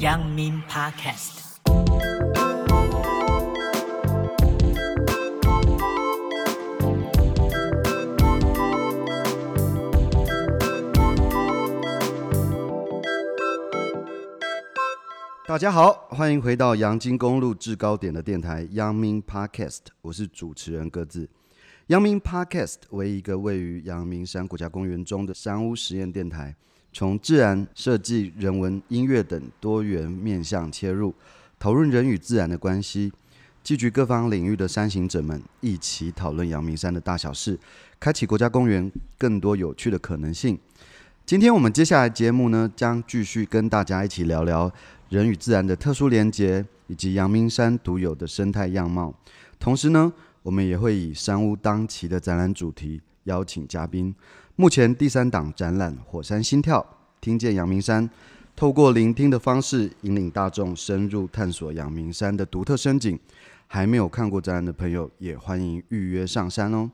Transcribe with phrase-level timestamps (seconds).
[0.00, 1.40] 阳明 Podcast。
[15.46, 21.28] 大家好，欢迎回到阳金公路制高点的电台阳明 Podcast，我是主持人各自。
[21.88, 26.54] 阳明 Podcast 为一个位于阳明山国家公园中的山屋实验电台，
[26.92, 31.14] 从自然、设计、人文、音乐等多元面向切入，
[31.58, 33.10] 讨论人与自然的关系，
[33.64, 37.58] 聚集各方领域的山行者们一起讨论阳明山的大小事，
[37.98, 40.58] 开启国家公园更多有趣的可能性。
[41.24, 44.70] 今天我们接下来节目呢，将继续跟大家一起聊聊。
[45.08, 49.14] 人与自然的特殊连结，以及阳明山独有的生态样貌。
[49.58, 54.14] 同时呢，我们也会以山屋当期的展览主题邀请嘉宾。
[54.54, 56.78] 目前第三档展览《火山心跳》，
[57.22, 58.08] 听见阳明山，
[58.54, 63.18] 透过聆听的方式引领大众深入探索阳明山的独特深景。
[63.66, 66.90] 还没有看过展览的朋友，也欢迎预约上山哦。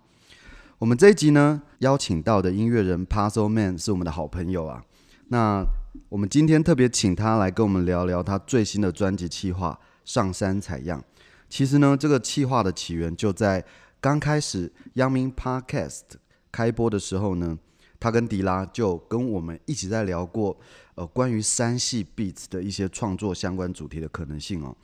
[0.79, 4.85] 我们这一集呢，邀请到的音乐人 Puzzle Man 是我们的好朋友啊。
[5.27, 5.65] 那
[6.09, 11.01] 我们今天特别请他来跟我们聊聊他最新的专辑企划《上山采样》。
[11.49, 13.65] 其实呢，这个企划的起源就在
[14.01, 16.03] 刚开始阳明 Podcast
[16.51, 17.59] 开播的时候呢，
[18.01, 20.57] 他跟迪拉就跟我们一起在聊过，
[20.95, 24.77] 呃，关于山系 Beats 的一些创作相关主题的可能性哦。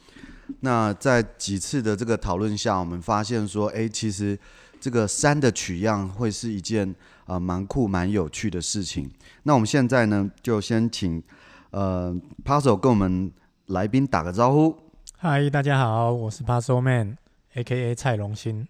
[0.60, 4.38] 那在几次的这个讨论下，我们发现说，哎，其实
[4.80, 6.94] 这个山的取样会是一件。
[7.26, 9.10] 啊，蛮酷、蛮有趣的事情。
[9.44, 11.22] 那我们现在呢，就先请
[11.70, 13.32] 呃 Puzzle 跟我们
[13.68, 14.76] 来宾打个招呼。
[15.16, 17.94] 嗨，大家好，我是 Puzzle Man，A.K.A.
[17.94, 18.68] 蔡荣兴。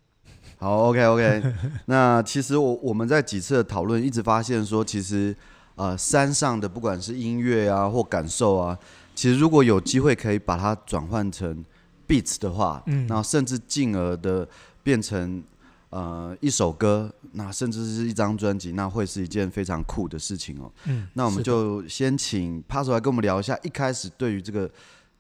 [0.65, 1.43] 好，OK，OK。
[1.85, 5.37] 那其实我我们在几次的讨论，一直发现说，其实
[5.75, 8.79] 呃山上的不管是音乐啊或感受啊，
[9.15, 11.63] 其实如果有机会可以把它转换成
[12.09, 14.49] beats 的话，嗯，然后甚至进而的
[14.83, 15.45] 变成。
[15.91, 20.69] 呃，一首歌，那甚至是一张专辑，那会是一件非常酷的事情哦。
[20.87, 24.69] 嗯，那我们就先请 Puzzle 来跟我们聊一下，一开始对于这个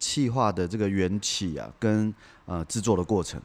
[0.00, 2.12] 企划的这个缘起啊，跟
[2.46, 3.40] 呃制作的过程。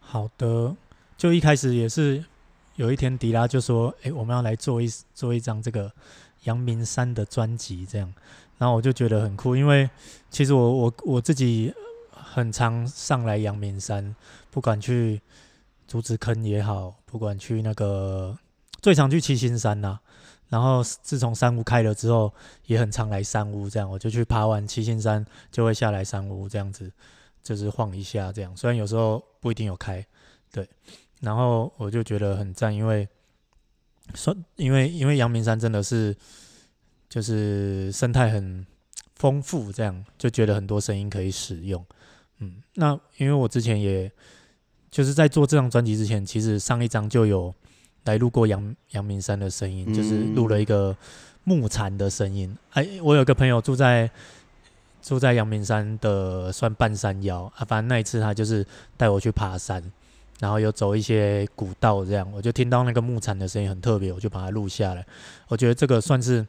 [0.00, 0.76] 好的，
[1.20, 2.24] 就一开始也是
[2.76, 5.92] 有一天迪拉就说：“哎、我们要来做一做一张这个
[6.44, 8.10] 阳明山的专辑，这样。”
[8.56, 9.90] 然后我就觉得很酷，因为
[10.30, 11.74] 其实我我我自己
[12.10, 14.16] 很常上来阳明山，
[14.50, 15.20] 不管去。
[15.90, 18.38] 竹子坑也好，不管去那个
[18.80, 19.98] 最常去七星山呐、
[20.48, 22.32] 然后自从山屋开了之后，
[22.66, 26.92] 也很常来山屋这样，我就去爬完七星山就会下来山屋这样子，
[27.42, 28.56] 就是晃一下这样。
[28.56, 30.06] 虽然有时候不一定有开，
[30.52, 30.68] 对，
[31.20, 33.08] 然后我就觉得很赞，因为
[34.14, 36.16] 说因为因为阳明山真的是
[37.08, 38.66] 就是生态很
[39.14, 41.84] 丰富，这样就觉得很多声音可以使用，
[42.38, 44.10] 嗯，那因为我之前也。
[44.90, 47.54] 就是在做这张专辑之前，其实上一张就有
[48.06, 50.96] 来录过阳阳明山的声音，就是录了一个
[51.44, 52.52] 木蝉的声音。
[52.72, 54.10] 哎，我有个朋友住在
[55.00, 58.66] 住在阳明山的算半山腰啊，反正那一次他就是
[58.96, 59.80] 带我去爬山，
[60.40, 65.06] 然后有走一些古道这样，我就听到那个木蝉的声音很特别，我就把它录下来。
[65.46, 66.44] 我觉得这个算是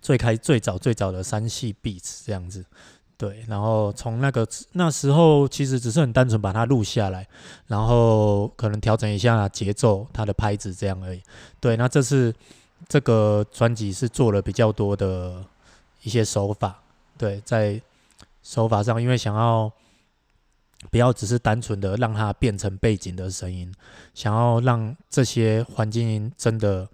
[0.00, 2.64] 最开最早最早的山系 beats 这样子。
[3.16, 7.26] 对，然后从那个那时候，其实只是很单纯把它录下来，
[7.66, 11.20] 然后可能调整一下节奏，它的拍子这样而已。
[11.58, 12.32] 对，那这次
[12.88, 15.44] 这个专辑是做了比较多的
[16.02, 16.80] 一些手法，
[17.16, 17.82] 对，在
[18.44, 19.72] 手法上，因为想要
[20.90, 23.72] 不要只是单纯的让它变成背景的声音，
[24.14, 26.88] 想要让这些环境音真的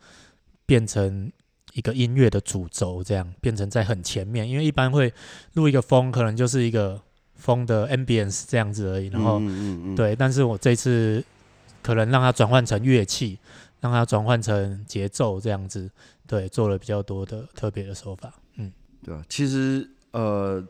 [0.66, 1.32] 变成。
[1.72, 5.12] 一个音乐的主轴，这样变成在很前面，因为一般会
[5.54, 7.02] 录一个风，可能就是一个
[7.34, 9.08] 风的 ambience 这样子而已。
[9.08, 11.24] 然后，嗯嗯嗯对，但是我这次
[11.82, 13.40] 可能让它转换成乐器，
[13.80, 15.90] 让它转换成节奏这样子，
[16.28, 18.32] 对，做了比较多的特别的手法。
[18.54, 18.72] 嗯，
[19.02, 20.64] 对啊，其实呃，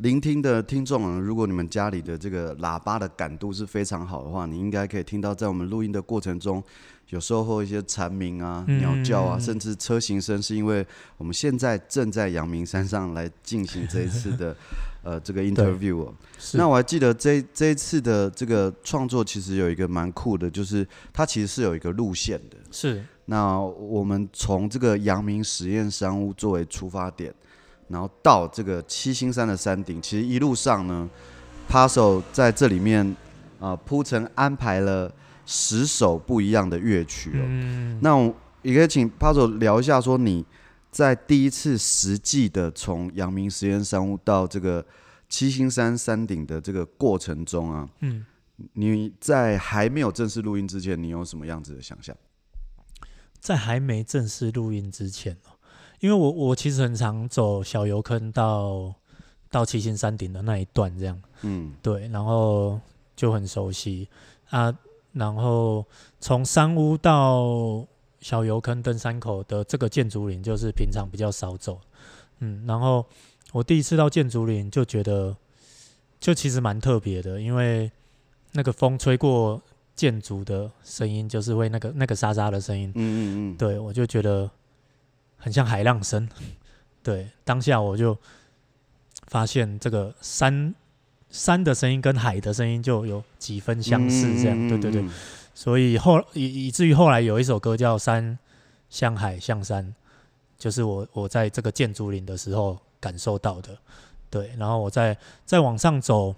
[0.00, 6.62] 聆听的听众啊，如果你们家里的这个喇叭的感度是非常好的话，你应该可以听到，在我们录音的过程中。
[7.10, 10.86] 有时候会一些蝉鸣啊、鸟叫啊，甚至车行声，是因为
[11.18, 14.56] 我们现在正在阳明山上来进行这一次的
[15.02, 16.08] 呃这个 interview。
[16.54, 22.56] 那我还记得这这一次的这个创作，其实有一个蛮酷的，就是它其实是有一个路线的。
[22.70, 23.04] 是。
[23.26, 27.34] 那我们从这个阳明实验商务作为出发点，
[27.90, 31.10] 然后到这个七星山的山顶，其实一路上呢
[31.68, 33.14] ，Puzzle 在这里面
[33.58, 35.12] 啊铺陈安排了。
[35.52, 38.32] 十首不一样的乐曲哦，嗯、那我
[38.62, 40.46] 也可以请 Puzzle 聊一下，说你
[40.92, 44.86] 在第一次实际的从阳明实验山屋到这个
[45.28, 48.24] 七星山山顶的这个过程中啊，嗯，
[48.74, 52.14] 你在还没有正式录音之前，你有什么样子的想象？
[53.40, 55.36] 在还没正式录音之前，
[56.00, 58.92] 因为我我其实很常走小油坑到
[59.50, 62.80] 到七星山顶的那一段，这样，嗯，对，然后
[63.14, 64.08] 就很熟悉
[64.48, 64.76] 啊。
[65.12, 65.84] 然后
[66.20, 67.84] 从山屋到
[68.20, 71.80] 小油坑登山口的这个建筑林，就是平常比较少走，
[72.38, 72.64] 嗯。
[72.66, 73.04] 然后
[73.52, 75.36] 我第一次到建筑林就觉得，
[76.20, 77.90] 就其实蛮特别的，因为
[78.52, 79.60] 那个风吹过
[79.96, 83.20] 建筑的声音，就是会那个那个沙沙的声音，嗯嗯
[83.52, 84.48] 嗯，对，我就觉得
[85.40, 86.28] 很像海浪声。
[87.02, 88.16] 对，当下我就
[89.26, 90.72] 发现这个山。
[91.32, 95.08] 山的声音跟海的声音就有几分相似，这样，嗯、对对对，
[95.54, 98.36] 所以后以以至于后来有一首歌叫《山
[98.88, 99.86] 像海像山》，
[100.58, 103.78] 就是我我在这个建筑林的时候感受到的，
[104.28, 105.16] 对，然后我再
[105.46, 106.34] 再往上走，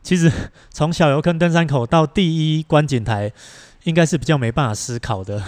[0.00, 0.30] 其实
[0.70, 3.32] 从小油坑登山口到第一观景台，
[3.82, 5.42] 应该是比较没办法思考的，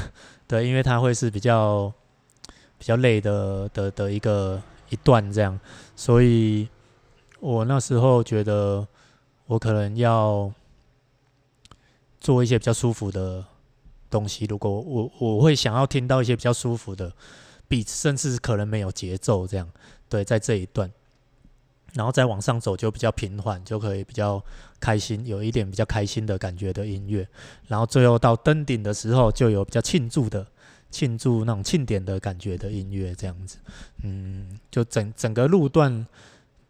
[0.49, 1.93] 对，因为它会是比较
[2.79, 5.59] 比较累的的的一个一段这样，
[5.95, 6.69] 所以。
[7.41, 8.85] 我那时候觉得，
[9.47, 10.53] 我可能要
[12.21, 13.45] 做一些比较舒服的
[14.11, 14.45] 东西。
[14.47, 17.13] 如果我我会想要听到一些比较舒服的
[17.69, 19.71] beat，甚至可能没有节奏这样。
[20.09, 20.91] 对，在这一段，
[21.93, 24.45] 然后再往上走就比较平缓，就可以比较
[24.81, 27.25] 开心，有一点比较开心的感觉的音乐。
[27.69, 30.45] 然后最后到登顶的时候，就有比较庆祝的、
[30.91, 33.59] 庆祝那种庆典的感觉的音乐这样子。
[34.03, 36.07] 嗯，就整整个路段。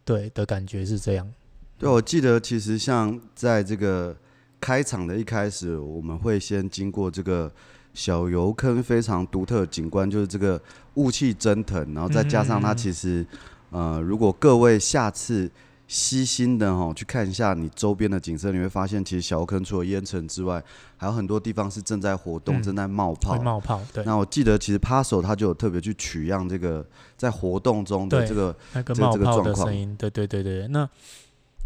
[0.05, 1.31] 对的感觉是这样。
[1.77, 4.17] 对，我记得其实像在这个
[4.59, 7.51] 开场的一开始，我们会先经过这个
[7.93, 10.59] 小油坑非常独特的景观，就是这个
[10.95, 13.23] 雾气蒸腾，然后再加上它其实，
[13.69, 15.51] 嗯、呃，如果各位下次。
[15.89, 20.63] 细心的哈，去看一下你周边的景色，你会发现，其实小坑除了烟尘之外，
[20.95, 23.35] 还有很多地方是正在活动、嗯、正在冒泡。
[23.41, 24.03] 冒泡，对。
[24.03, 26.87] 那我记得，其实 Paso 他就有特别去取样这个
[27.17, 29.95] 在活动中的这个那个冒泡的声音。
[29.95, 30.87] 对对对对，那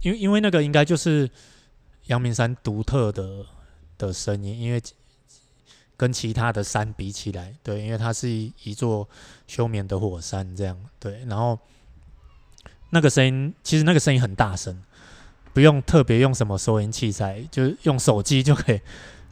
[0.04, 1.30] 因为因为那个应该就是
[2.06, 3.46] 阳明山独特的
[3.98, 4.81] 的声音，因为
[5.98, 9.06] 跟其他的山比起来，对，因为它是一一座
[9.48, 11.60] 休眠的火山，这样对，然后。
[12.94, 14.80] 那个声音其实那个声音很大声，
[15.51, 18.80] 不用特别用什么收音器材，就是用手机就可以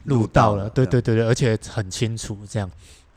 [0.06, 0.68] 录到了。
[0.68, 2.68] 对对对对，而且很清楚这样。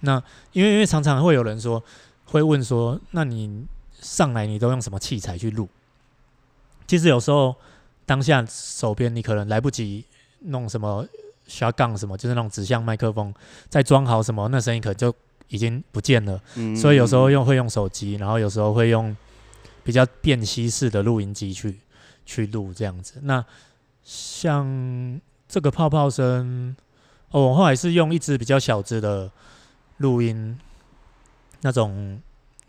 [0.01, 0.21] 那
[0.51, 1.83] 因为因为常常会有人说，
[2.25, 3.65] 会问说，那你
[3.99, 5.67] 上来你都用什么器材去录？
[6.85, 7.55] 其实有时候
[8.05, 10.05] 当下手边你可能来不及
[10.41, 11.03] 弄什么
[11.49, 13.33] shotgun 什么，就是那种指向麦克风，
[13.67, 15.11] 再装好什么，那声音可能就
[15.47, 16.39] 已经不见了。
[16.53, 16.75] 嗯。
[16.75, 19.15] 所以有时候用会用手机，然后有时候会用。
[19.85, 21.79] 比较便携式的录音机去
[22.25, 23.45] 去录这样子，那
[24.03, 26.75] 像这个泡泡声，
[27.29, 29.31] 哦，我后来是用一支比较小支的
[29.97, 30.57] 录音
[31.61, 32.19] 那种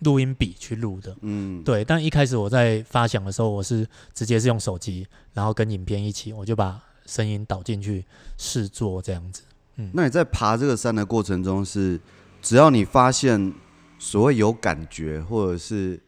[0.00, 1.82] 录音笔去录的，嗯，对。
[1.82, 8.04] 但一开始我在发响的时候，我是直接是用手机，然后跟影片一起，我就把声音导进去
[8.36, 9.42] 试做这样子。
[9.76, 12.00] 嗯，那你在爬这个山的过程中是，是
[12.42, 13.54] 只要你发现
[13.98, 15.98] 所谓有感觉，或者是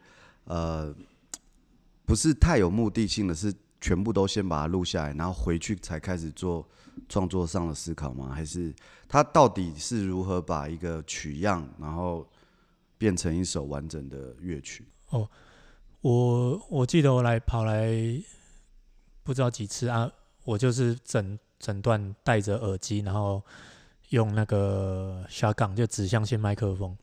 [0.49, 0.91] 呃，
[2.05, 6.67] 不是太有目的性的是全部都先把它录下来，然后回去才开始做
[7.07, 8.31] 创作上的思考吗？
[8.33, 8.73] 还是
[9.07, 12.27] 他到底是如何把一个取样，然后
[12.97, 14.83] 变成一首完整的乐曲？
[15.11, 15.29] 哦，
[16.01, 17.93] 我我记得我来跑来
[19.23, 20.11] 不知道几次啊，
[20.45, 23.41] 我就是整整段戴着耳机，然后
[24.09, 26.97] 用那个小岗就指向性麦克风，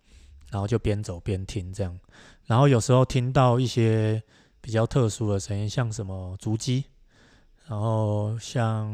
[0.50, 1.97] 然后就边走边听这样。
[2.47, 4.23] 然后有时候听到一些
[4.61, 6.85] 比较特殊的声音，像什么竹鸡，
[7.67, 8.88] 然后像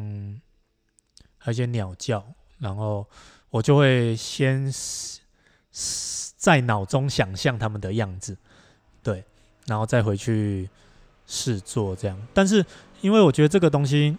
[1.39, 2.25] 还有一些鸟叫，
[2.59, 3.07] 然后
[3.51, 4.73] 我就会先
[6.37, 8.37] 在脑中想象他们的样子，
[9.03, 9.25] 对，
[9.67, 10.69] 然后再回去
[11.27, 12.19] 试做这样。
[12.33, 12.65] 但是
[13.01, 14.17] 因为我觉得这个东西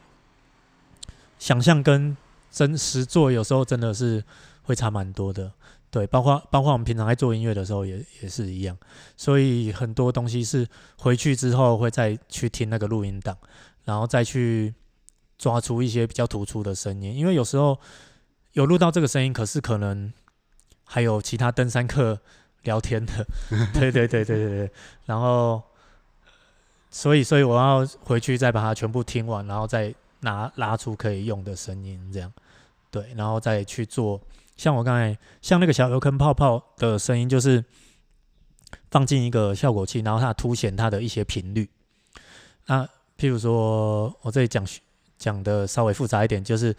[1.39, 2.15] 想象跟
[2.51, 4.23] 真实做有时候真的是
[4.61, 5.51] 会差蛮多的。
[5.93, 8.75] 对，包括包括我们平常在做音乐的时候也也是一样，
[9.15, 13.37] 所以很多东西是回去之后会再去听那个录音档，
[13.83, 14.73] 然后再去
[15.37, 17.79] 抓出一些比较突出的声音，因为有时候
[18.53, 20.11] 有录到这个声音，可是可能
[20.83, 22.19] 还有其他登山客
[22.65, 23.27] 聊天的，
[23.75, 24.71] 对对对对对对，
[25.05, 25.61] 然后
[26.89, 32.33] 所以所以我要回去再把它全部听完，然后再拿拉出可以用的声音，这样。
[32.89, 34.19] 对，然后再去做。
[34.55, 37.63] 像我刚才，像那个小油坑泡泡的声音，就是
[38.91, 41.69] 放进一个效果器，然后它凸显它的一些频率。
[42.67, 42.83] 那
[43.17, 44.65] 譬如说，我这里讲
[45.17, 46.75] 讲的稍微复杂一点，就是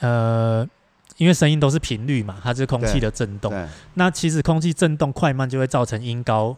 [0.00, 0.68] 呃，
[1.16, 3.52] 因为声音都是频率嘛，它是空气的震动。
[3.94, 6.56] 那其实空气震动快慢就会造成音高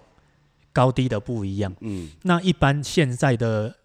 [0.72, 1.74] 高低的不一样。
[1.80, 3.76] 嗯，那一般现在的。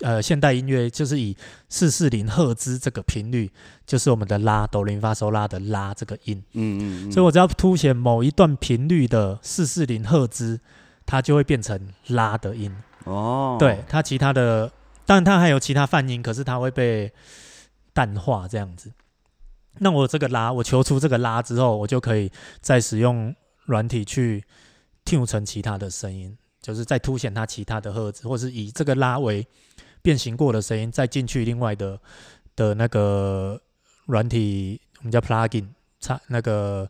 [0.00, 1.36] 呃，现代音乐就是以
[1.68, 3.48] 四四零赫兹这个频率，
[3.86, 6.42] 就是我们的拉哆来发嗦拉的拉这个音。
[6.52, 7.12] 嗯嗯，嗯。
[7.12, 10.60] 所以我只要凸显某一段频率的四四零赫兹，
[11.06, 12.74] 它就会变成拉的音。
[13.04, 13.56] 哦。
[13.56, 14.72] 对，它其他的，
[15.06, 17.12] 当然它还有其他泛音，可是它会被
[17.92, 18.90] 淡化这样子。
[19.78, 23.32] 那我这个拉，我求出这个拉之后，我就可以再使用
[23.66, 24.42] 软体去
[25.04, 29.46] tune 成其他的声音，就是再凸显它其他的赫兹，或是以这个拉为。
[30.04, 31.98] 变形过的声音，再进去另外的
[32.54, 33.58] 的那个
[34.04, 35.68] 软体，我们叫 plugin，
[35.98, 36.86] 插那个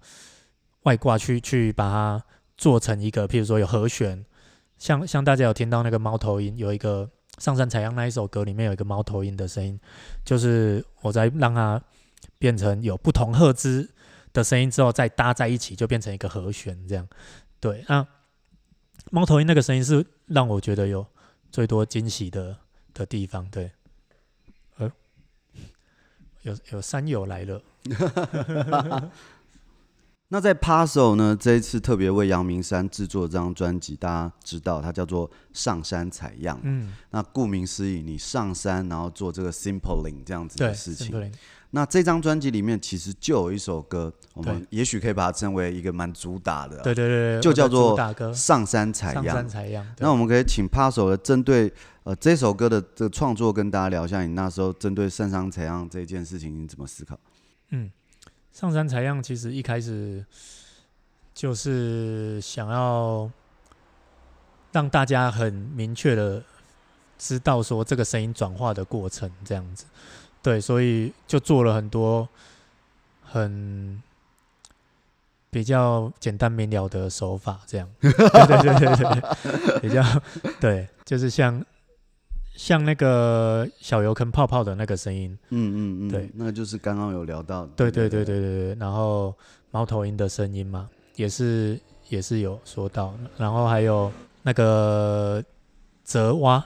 [0.82, 2.24] 外挂去去把它
[2.58, 4.26] 做成一个，譬如说有和弦，
[4.78, 9.78] 像像大家有听到那个猫头鹰，有一个上山采样那一首歌里面有一个猫头鹰的声音，
[10.24, 11.80] 就是我在让它
[12.40, 13.88] 变成有不同赫兹
[14.32, 17.06] 的声音之后，再搭在一起就变成一个和弦这样。
[17.60, 18.04] 对，那
[19.12, 21.06] 猫头鹰那个声音是让我觉得有
[21.52, 22.58] 最多惊喜的。
[22.94, 23.70] 的地方，对，
[24.78, 24.90] 呃，
[26.42, 27.62] 有有山友来了。
[30.28, 31.36] 那在 Paso 呢？
[31.38, 36.58] 这一次特别为阳明山制作这张专辑，大家知道它叫做上山采样。
[36.62, 41.30] 嗯，那顾名思义，你上山然后做这个 simpling 这样子的事情。
[41.70, 47.98] 那这张专辑里面其实就有一首歌，我们也许可以把它称为一个蛮主打的，对对对，就叫做
[48.34, 49.24] 《上山采样》。
[49.26, 49.86] 上山采样。
[49.98, 51.72] 那我们可以请 Paso 的针对
[52.04, 57.18] 呃这首歌的这个创作，跟大家聊一下，你那时候针对上山采样这件事情，你怎么思考？
[57.70, 57.90] 嗯，
[58.54, 60.24] 上山采样其实一开始
[61.34, 63.28] 就是想要
[64.70, 66.40] 让大家很明确的
[67.18, 69.86] 知道说这个声音转化的过程，这样子。
[70.40, 72.28] 对，所以就做了很多
[73.22, 74.00] 很
[75.50, 77.88] 比较简单明了的手法，这样。
[78.00, 80.02] 对对对对对，比较
[80.60, 81.64] 对，就是像
[82.54, 88.74] 像那个小油坑泡泡的那个声音，嗯嗯嗯，对，那就是刚刚有聊到的，对对对对对对。
[88.76, 89.36] 然后
[89.70, 94.10] 猫头鹰的声音嘛，也是也是有说到，然后还有
[94.42, 95.44] 那个
[96.02, 96.64] 泽蛙。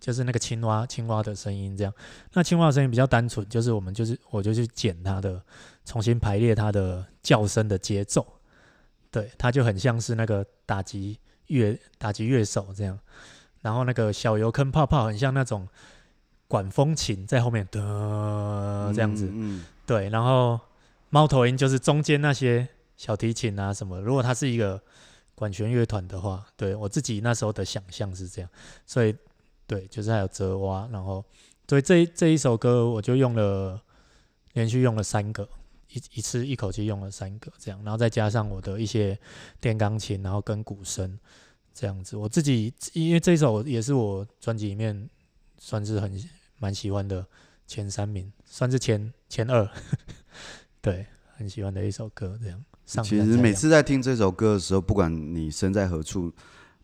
[0.00, 1.92] 就是那个青蛙，青蛙的声音这样。
[2.32, 5.42] 那青蛙的声音比较单纯，就是我们就是我就去剪它的，
[5.84, 8.24] 重新排列它的叫声的节奏。
[9.10, 11.18] 对，它就很像是那个打击
[11.48, 12.96] 乐打击乐手这样。
[13.68, 15.68] 然后那个小油坑泡泡很像那种
[16.46, 19.26] 管风琴在后面的这样子。
[19.26, 19.64] 嗯，嗯。
[19.84, 20.58] 对，然后
[21.10, 24.00] 猫头鹰就是中间那些小提琴啊什么。
[24.00, 24.80] 如果它是一个
[25.34, 28.50] 管弦乐团的话，对我自己那时候的想象是这样，
[28.86, 29.14] 所以。
[29.68, 31.22] 对，就是还有折蛙，然后
[31.68, 33.78] 所以这这一首歌我就用了
[34.54, 35.46] 连续用了三个，
[35.92, 39.18] 一一次一口气用了三个这样，然后再加上我的一些
[39.60, 41.18] 电钢琴，然后跟鼓声
[41.78, 42.16] 这样子。
[42.16, 45.08] 我自己因为这首也是我专辑里面
[45.58, 46.12] 算是很
[46.58, 47.24] 蛮喜欢的
[47.68, 49.68] 前三名，算是前前二，
[50.82, 51.06] 对，
[51.36, 52.64] 很喜欢的一首歌这样。
[53.04, 56.32] 其实每次在听这首歌的时候，不管你身在何处。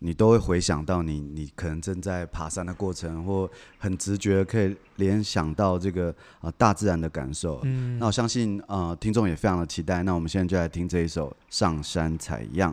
[0.00, 6.10] 你都会回想到你，你可能正在爬山的过程，或很直觉可以联想到这个
[6.40, 7.60] 啊、呃、大自然的感受。
[7.62, 10.02] 嗯，那我相信啊、呃，听众也非常的期待。
[10.02, 12.70] 那我们现在就来听这一首《上山采样》。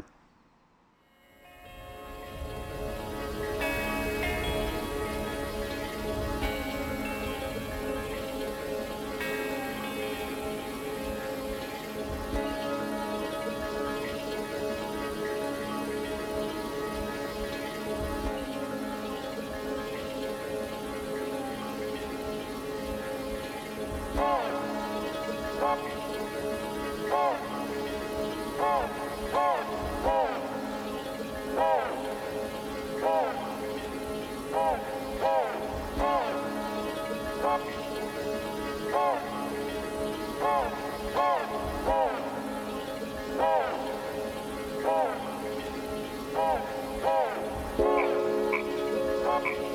[49.42, 49.71] problem.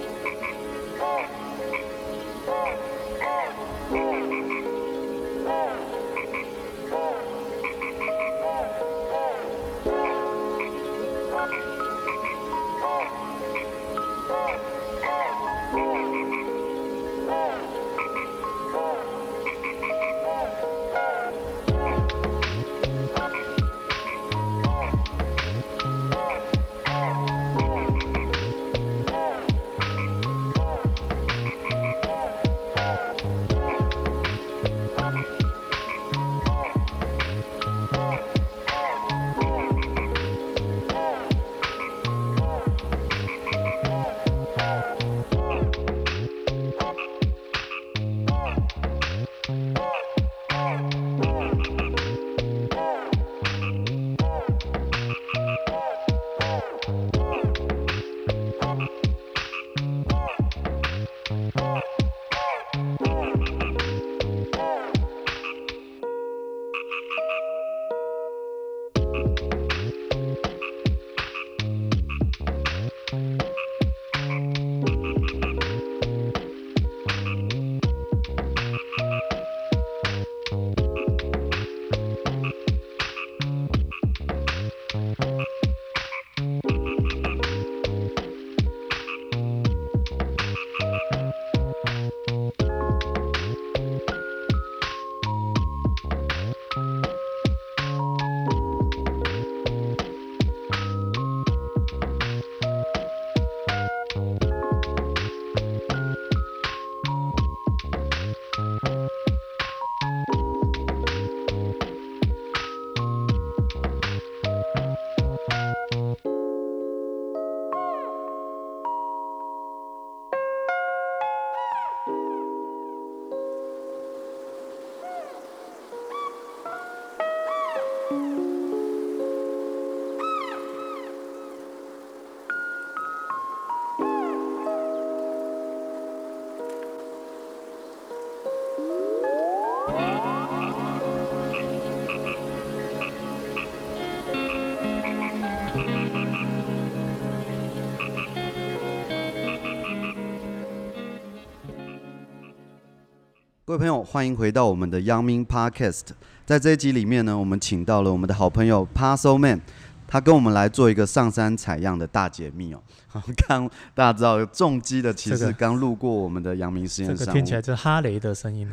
[153.66, 156.04] 各位朋友，欢迎回到我们的阳明 Podcast。
[156.44, 159.60] 在这一集里面呢，我们请到了我们的好朋友 Puzzle Man，
[160.06, 162.80] 他跟我们来做一个上山采样的大解密哦。
[163.48, 168.72] 刚大家知道，重击的骑士刚路过我们的阳明实验室，这个听起来是哈雷的声音。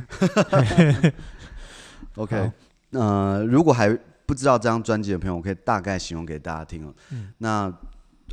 [2.13, 2.51] OK，
[2.91, 3.89] 呃，如果还
[4.27, 6.93] 不知道这张专辑的朋友，我可以大概形容给大家听哦。
[7.10, 7.73] 嗯、那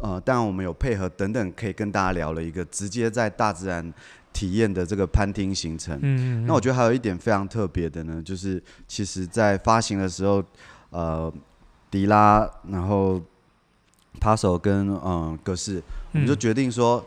[0.03, 3.91] 呃，当然我们有配合等等，可以跟大家聊了一个直接在大自然。
[4.33, 10.43] 体验的这个攀听行程，嗯，嗯，嗯，那我觉得还有一点非常特别的呢，就是其实在发行的时候，
[10.91, 11.33] 呃，
[11.91, 13.21] 迪拉，然后
[14.21, 17.05] Puzzle 跟嗯格式，我们就决定说，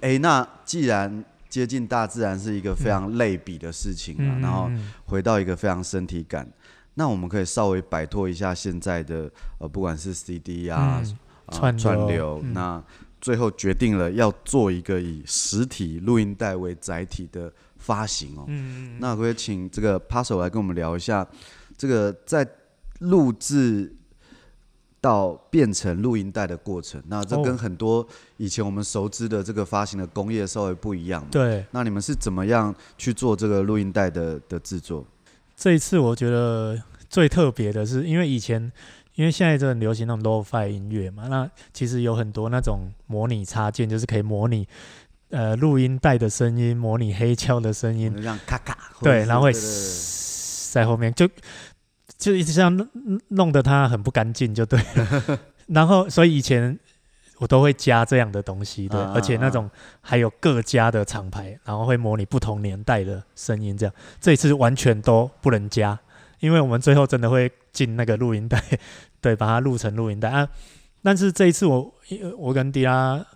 [0.00, 4.70] 哎、欸，那既然接近大自然是一个非常类比的事情啊，嗯、然后
[5.06, 6.46] 回到一个非常身体感，
[6.94, 11.02] 那我们可以稍微摆脱一下现在的呃，不管是 CD 啊，
[11.50, 12.82] 串流，串流嗯、那。
[13.20, 18.44] 最后决定了要做一个以实体录音带为载体的发行哦。
[18.48, 21.26] 嗯，那可以请这个 Puzzle 来跟我们聊一下，
[21.76, 22.46] 这个在
[23.00, 23.94] 录制
[25.00, 27.02] 到变成录音带的过程。
[27.08, 31.26] 那这跟很多以前我们熟知的这个发行的工业稍微不一样。
[31.30, 31.64] 对。
[31.70, 35.06] 那你们是怎么样去做这个录音带的的制作？
[35.56, 38.70] 这一次我觉得最特别的是，因为以前。
[39.18, 44.64] 因为现在就很流行那种 Lo-Fi 音乐嘛，那其实有很多那种模拟插件，就是可以模拟
[45.30, 48.14] 呃录音带的声音，模拟黑胶的声音，
[48.46, 49.52] 咔咔，对，然后会
[50.72, 51.28] 在后面就
[52.16, 52.88] 就一直这样弄
[53.26, 55.40] 弄得它很不干净，就对了。
[55.66, 56.78] 然后所以以前
[57.38, 59.68] 我都会加这样的东西，对，而且那种
[60.00, 65.98] 还有各家的厂牌，然后会模拟不同年代的声音，这样这一次完全都不能加，
[66.40, 68.62] 因为我们最后真的会进那个录音带。
[69.20, 70.48] 对，把它录成录音带啊！
[71.02, 71.92] 但是这一次我，
[72.36, 73.26] 我跟迪拉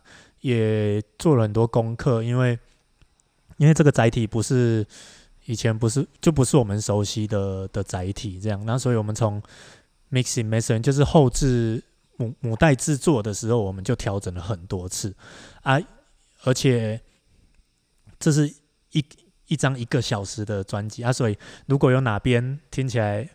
[0.41, 2.57] 也做了很多功课，因为
[3.57, 4.87] 因为这个载体不是
[5.47, 9.43] 以前不是就不是我们熟悉的的载体，这样，那所以我们从
[10.13, 11.83] mixing master 就是后置
[12.17, 15.13] 母母带制作的时候，我们就调整了很多次
[15.63, 15.81] 啊，
[16.45, 17.01] 而且
[18.21, 18.49] 这是
[18.93, 19.05] 一
[19.53, 21.37] 一张一个小时的专辑啊，所以
[21.67, 23.29] 如果有哪边听起来。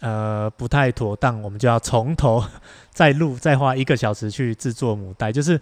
[0.00, 2.44] 呃，不太妥当，我们就要从头
[2.90, 5.32] 再录，再花一个小时去制作母带。
[5.32, 5.58] 就是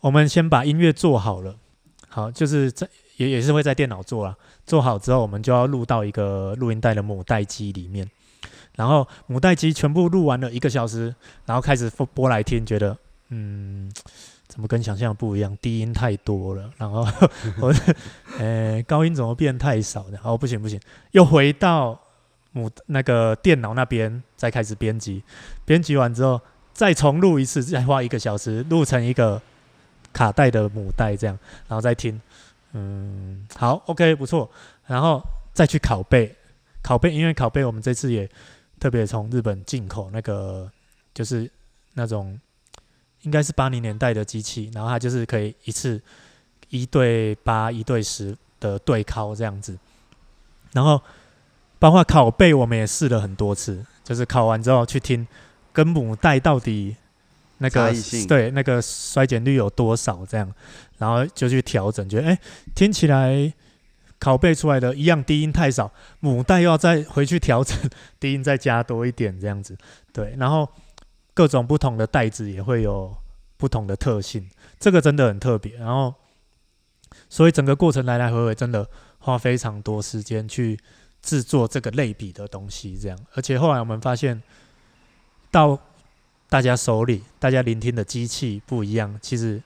[0.00, 1.56] 我们先把音乐做好了，
[2.08, 4.34] 好，就是在也也是会在电脑做啊。
[4.64, 8.08] 做好之后，我们就要录到一个录音带的母带机里面，
[8.76, 12.96] 然后母带机全部录完了一个小时，然后开始播来听，觉得
[13.28, 13.92] 嗯，
[14.52, 15.56] 怎么跟想象不一样？
[15.62, 17.06] 低音太多了，然后
[17.62, 17.74] 我
[18.38, 20.04] 呃高音怎么变太少？
[20.10, 20.78] 然后不行不行，
[21.12, 21.98] 又回到。
[22.54, 25.22] 母那个电脑那边再开始编辑，
[25.64, 26.38] 编辑完之后
[26.74, 29.40] 再重录一次，再花一个小时录成一个
[30.12, 32.20] 卡带的母带，这样，然后再听，
[32.74, 34.50] 嗯，好，OK，不错，
[34.86, 35.22] 然后
[35.54, 36.36] 再去拷贝，
[36.84, 38.28] 拷贝，因为拷贝我们这次也
[38.78, 40.70] 特别从日本进口那个，
[41.14, 41.50] 就是
[41.94, 42.38] 那种
[43.22, 46.00] 应该是八零年代的机器，然后它就是可以一次
[46.68, 49.76] 一对八、一对十的对拷这样子，
[50.72, 51.00] 然后。
[51.78, 55.26] 包括拷贝，我们也试了很多次，就是拷完之后去听，
[55.72, 56.94] 跟母带到底
[57.58, 57.92] 那个
[58.28, 60.48] 对那个衰减率有多少这样，
[60.98, 62.38] 然后就去调整，觉得哎，
[62.76, 63.52] 听起来
[64.20, 67.76] 拷贝出来的一样低音太少，母带又要再回去调整
[68.20, 69.76] 低音再加多一点这样子，
[70.12, 70.68] 对，然后
[71.34, 73.16] 各种不同的带子也会有
[73.56, 76.14] 不同的特性，这个真的很特别，然后
[77.28, 80.78] 所以整个过程来来回回真的花非常多时间去。
[81.24, 84.42] 制作这个类比的东西，这样，而且后来我们发现，
[85.52, 85.78] 到
[86.48, 89.62] 大家手里，大家聆听的机器不一样，其实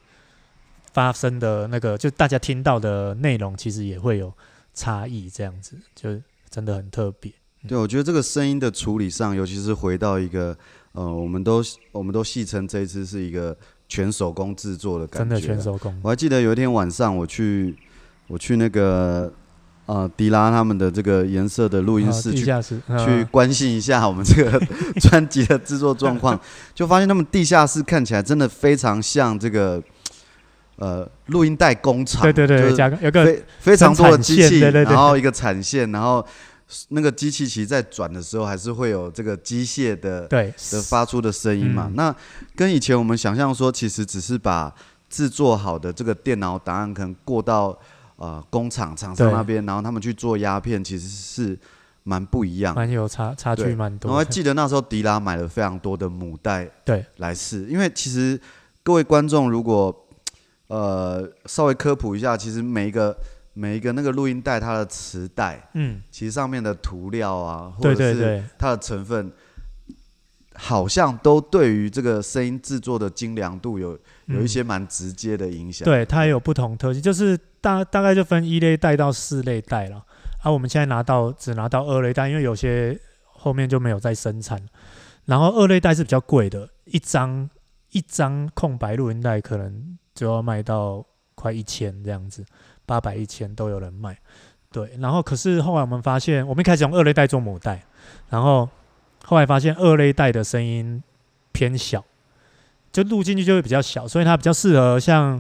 [0.92, 4.30] 发生的那个，就大家听到的内容，其实也会有
[4.74, 7.32] 差异，这样子，就真的很特别。
[7.66, 10.54] 对，我觉得这个声音的处理上，尤其是回到一个，
[10.96, 13.56] 呃，我们都我们都戏称这一次是一个
[13.88, 15.96] 全手工制作的感觉，真的全手工。
[16.02, 17.76] 我还记得有一天晚上，我去，
[18.26, 19.32] 我去那个。
[19.88, 22.44] 呃，迪拉他们的这个颜色的录音室去
[22.98, 24.60] 去关心一下我们这个
[25.00, 26.36] 专辑的制作状况，
[26.74, 29.80] 就发现他们地下室看起来真的非常像这个
[30.74, 36.26] 呃录音带工厂，对对对，有个非非常多的机器，然后一个产线，然后
[36.88, 41.90] 那个机器其实在转的时候还是会有这个机械的对的发出的声音嘛。
[41.94, 42.14] 那
[42.54, 44.74] 跟以前我们想象说，其实只是把
[45.08, 47.78] 制作好的这个电脑档案可能过到。
[48.18, 51.58] 呃，工厂厂商那边，然后他们去做鸦片，其实是
[52.02, 54.10] 蛮不一样，蛮有差差距蛮多。
[54.10, 57.66] 我还记得那时候迪拉买了非常多的母带，对，来试。
[57.66, 58.40] 因为其实
[58.82, 59.94] 各位观众如果
[60.68, 63.14] 呃稍微科普一下，其实每一个
[63.58, 69.32] 每一个那个录音带它的磁带，嗯，其实上面的涂料啊，或者是它的成分，
[70.54, 75.86] 好像都对于这个声音制作的精良度有有一些蛮直接的影响。
[75.86, 80.04] 对，它也有不同特性，就是大大概就分一类带到四类带了。
[80.42, 84.62] 啊，我们现在拿到只拿到二类带，因为有些后面就没有再生产。
[85.24, 87.48] 然后二类带是比较贵的，一张
[87.92, 92.44] 一张空白录音带可能就要卖到快一千这样子，
[92.86, 94.16] 八百一千都有人卖。
[94.72, 97.82] 对，然后可是后来我们发现，我们一开始用二类带做母带，
[98.30, 98.68] 然后
[99.24, 101.02] 后来发现二类带的声音
[101.52, 102.04] 偏小，
[102.92, 105.36] 就录进去就会比较小，所以它比较适合像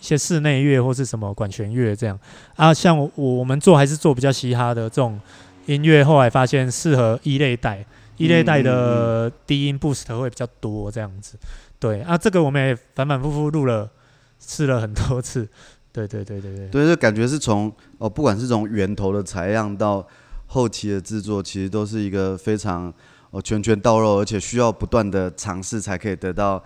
[0.00, 2.18] 一些室内乐或是什么管弦乐这样
[2.56, 2.72] 啊。
[2.72, 5.18] 像我我们做还是做比较嘻哈的这种
[5.66, 7.84] 音乐，后来发现适合一类带。
[8.16, 11.36] 一类带的低音 boost 会比较多，这样子，
[11.80, 13.90] 对啊，这个我们也反反复复录了，
[14.38, 15.48] 试了很多次，
[15.94, 20.04] 对对对对对，对，就感觉是从哦，不管是从源头的采样到
[20.48, 22.92] 后期的制作，其实都是一个非常
[23.30, 26.60] 哦拳拳到肉，而且需要不断的尝试才可以得到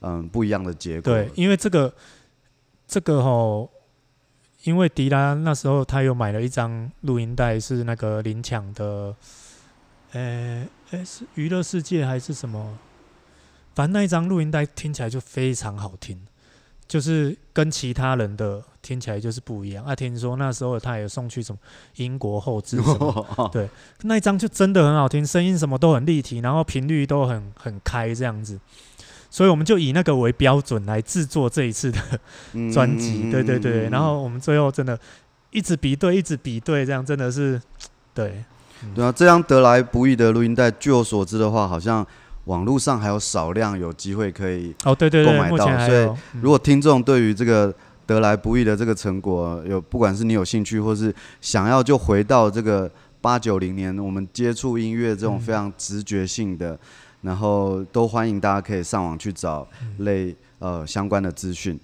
[0.00, 1.12] 嗯不一样的结果。
[1.12, 1.94] 对，因为这个
[2.88, 3.70] 这个吼，
[4.64, 9.14] 因为迪拉那时候他又买了一张录音带，是那个林强的，
[10.12, 10.66] 呃。
[10.92, 12.76] 哎，是娱乐世界还是什么？
[13.74, 16.26] 反正那一张录音带听起来就非常好听，
[16.86, 19.84] 就是跟其他人的听起来就是不一样。
[19.84, 21.58] 啊，听说那时候他也送去什么
[21.96, 23.68] 英国后置什么， 对，
[24.02, 28.58] 那一张就真的很好听，声音什么都很立体，然后频率都很很开这样子。
[29.30, 31.98] 所以我们就以那个为标准来制作这一次的
[32.70, 33.30] 专辑。
[33.30, 34.98] 对对对，然后我们最后真的
[35.50, 37.58] 一直比对，一直比对，这样真的是
[38.12, 38.44] 对。
[38.94, 42.04] 对啊，这张得来不易的录音带，据我所知的话，好像
[42.44, 45.86] 网络上还有少量有机会可以哦，对对对，购买到。
[45.86, 47.72] 所以，如果听众对于这个
[48.06, 56.78] 得来不易的这个成果有，不管是你有兴趣，或是想要就回到这个八九零年我们接触音乐这种非常直觉性的，
[57.20, 59.66] 然后都欢迎大家可以上网去找
[59.98, 61.78] 类呃相关的资讯。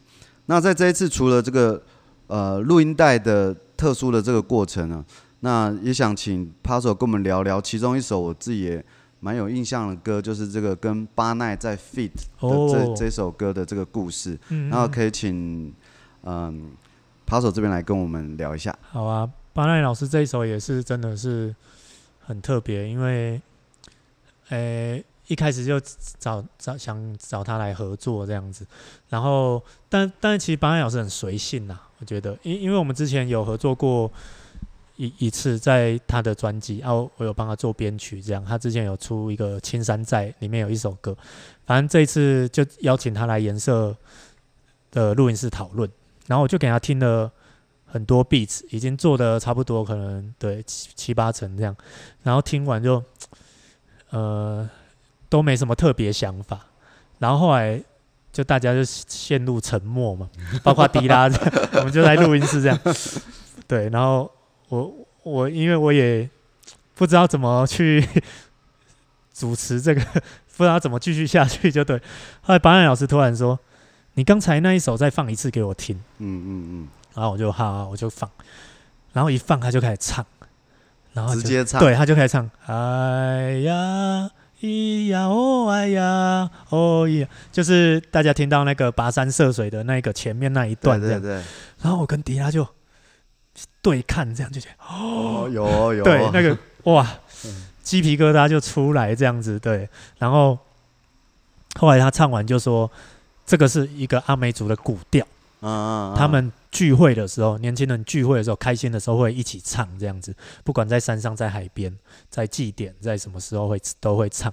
[0.46, 1.80] 那在这一次，除了这个
[2.26, 5.04] 呃录音带的特殊的这个过程呢？
[5.40, 8.84] 那也想请 Paso 跟我们聊聊其中一首我自己也
[9.20, 14.38] 蛮有印象的歌，就是这个跟巴奈在 feat 的这、哦、这首歌的这个故事。
[14.48, 15.74] 嗯，然后可以请
[16.22, 16.70] 嗯
[17.26, 18.76] Paso 这边来跟我们聊一下。
[18.90, 21.54] 好啊，巴奈老师这一首也是真的是
[22.20, 23.40] 很特别，因为
[24.50, 25.80] 呃、欸、一开始就
[26.18, 28.66] 找找想找他来合作这样子，
[29.08, 34.10] 然后但但是其实巴奈老师很随性呐，我觉得，因因为我们之前有合作过。
[34.98, 41.16] 一一次在他的专辑，然后我有帮他做编曲，这样他之前有出一个《青山在》，里面有一首歌，
[41.64, 43.96] 反正这一次就邀请他来颜色
[44.90, 45.88] 的录音室讨论，
[46.26, 47.30] 然后我就给他听了
[47.86, 51.76] 很多 beats，已经做的差不多，可能对七八成这样，
[52.24, 53.00] 然后听完就
[54.10, 54.68] 呃
[55.28, 56.66] 都没什么特别想法，
[57.20, 57.80] 然后后来
[58.32, 60.28] 就大家就陷入沉默嘛，
[60.64, 62.76] 包括迪拉这样，我们就在录音室这样，
[63.68, 64.28] 对，然后。
[64.68, 66.28] 我我因为我也
[66.94, 68.06] 不知道怎么去
[69.32, 70.00] 主持这个，
[70.56, 71.96] 不知道怎么继续下去，就对。
[72.42, 73.58] 后来巴奈老师突然说
[74.14, 76.88] ：“你刚才那一首再放一次给我听。”嗯嗯嗯。
[77.14, 78.28] 然后我就好，好，我就放。
[79.12, 80.24] 然后一放他就开始唱，
[81.12, 82.50] 然后直接唱，对，他就开始唱。
[82.66, 91.20] 哎呀，咿呀哦，哎呀，哦咿呀，就是大家听到那个跋山涉水的那个前面那一段这样。
[91.20, 91.44] 对对对。
[91.82, 92.66] 然后我跟迪拉就。
[93.80, 96.02] 对看这样就觉得哦，有哦有。
[96.04, 97.06] 对那个哇，
[97.82, 100.58] 鸡皮疙瘩就出来这样子对，然后
[101.78, 102.90] 后来他唱完就说，
[103.46, 105.26] 这个是一个阿美族的古调，
[105.60, 111.96] 嗯，他们聚会的时候，年轻人聚会的时候，开心的时候会一起唱这样子，不管在山上、在海边、
[112.28, 114.52] 在祭典、在什么时候会都会唱，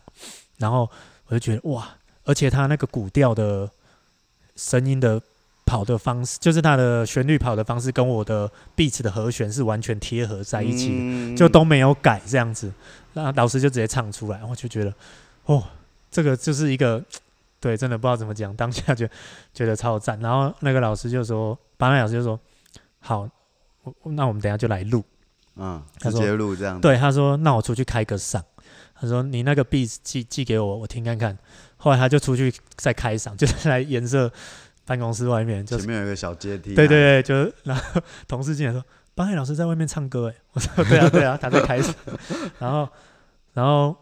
[0.58, 0.89] 然后
[1.28, 3.70] 我就觉得哇，而且他那个古调的
[4.56, 5.22] 声音的。
[5.65, 12.71] 跑的方式就是它的旋律跑的方式跟我的 beat 的和弦是完全贴合在一起的，嗯、就都没有改这样子。
[13.13, 14.93] 那老师就直接唱出来，我就觉得，
[15.45, 15.63] 哦，
[16.12, 17.04] 这个就是一个，
[17.60, 19.08] 对，真的不知道怎么讲，当下就
[19.54, 20.19] 觉得超赞。
[20.19, 22.39] 然后那个老师就说，巴奈老师就说，
[22.99, 23.28] 好，
[24.04, 25.04] 那我们等下就来录，
[25.56, 26.80] 嗯，直接录这样。
[26.80, 28.41] 对，他说，那我出去开个嗓，
[28.93, 31.36] 他说你那个 beat 寄寄给我，我听看看。
[31.78, 34.32] 后来他就出去再开嗓，就是来颜色。
[34.86, 38.84] 办公室外面就前面有一个小阶梯，对对对，就 然后同事进来说
[39.15, 41.91] ：“班海老师在外面唱歌。”哎，我说：“对啊对啊，他在开始。
[42.60, 42.88] ”然后
[43.54, 43.95] 然后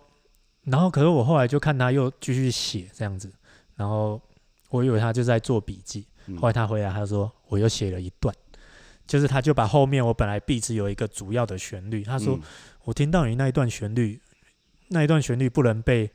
[0.66, 3.32] 然后可是我后来就看他又继续写这样子，
[3.76, 4.22] 然后
[4.70, 6.06] 我以为他就在做笔记。
[6.40, 8.34] 后来他回来他说：“我又写了一段，
[9.06, 12.42] 就是他就把后面我本来 beat 有一个主要的旋律，他说、嗯、
[12.86, 14.22] 我听到你那一段旋律，
[14.88, 16.10] 那一段旋律不能被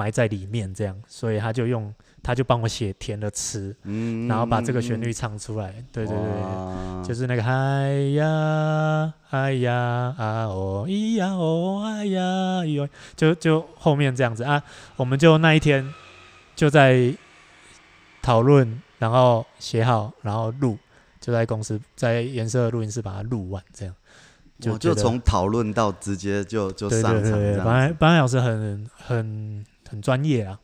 [0.00, 1.92] 埋在里面，这样，所以他就用。
[2.22, 5.72] 他就帮我写填了词，嗯、然后把这个旋律唱出来。
[5.90, 9.74] 对对对，就是那个嗨呀嗨呀
[10.18, 12.86] 啊哦咿呀哦哎呀哟，
[13.16, 14.62] 就就后面这样子啊，
[14.96, 15.82] 我们就那一天
[16.54, 17.10] 就在
[18.20, 20.76] 讨论，然后写好，然后录，
[21.22, 23.94] 就在公司在颜色录音室把它录完，这样。
[24.60, 27.22] 就就从讨论到直接就就上场。
[27.22, 30.58] 对对对，本来本来老师很很很专业啊。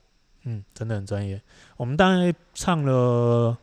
[0.45, 1.43] 嗯，真的很专业。
[1.77, 3.59] 我们大概唱了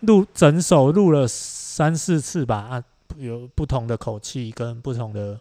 [0.00, 2.84] 录整首录了三四次吧，啊，
[3.16, 5.40] 有不同的口气跟不同的